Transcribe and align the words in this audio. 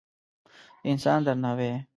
د 0.81 0.83
انسان 0.91 1.19
درناوی 1.27 1.73